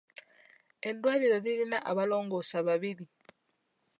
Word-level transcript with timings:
Eddwaliro 0.89 1.37
lirina 1.45 1.77
abalongoosa 1.89 2.57
babiri. 2.67 3.05